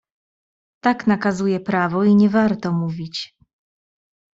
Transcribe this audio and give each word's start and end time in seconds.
"Tak 0.83 1.07
nakazuje 1.07 1.59
prawo 1.59 2.03
i 2.03 2.15
nie 2.15 2.29
warto 2.29 2.71
mówić." 2.71 3.37